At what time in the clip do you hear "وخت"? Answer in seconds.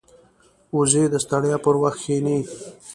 1.81-1.97